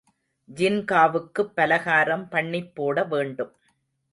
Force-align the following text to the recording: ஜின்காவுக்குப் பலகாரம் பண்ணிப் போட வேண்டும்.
ஜின்காவுக்குப் 0.49 1.53
பலகாரம் 1.53 2.25
பண்ணிப் 2.27 2.75
போட 2.75 3.03
வேண்டும். 3.05 3.53